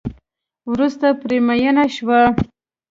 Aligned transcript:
وروسته 0.71 1.07
پرې 1.21 1.37
میېنه 1.47 1.85
شوه. 1.95 2.21